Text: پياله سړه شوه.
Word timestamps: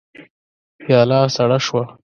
پياله 0.83 1.19
سړه 1.35 1.57
شوه. 1.65 1.83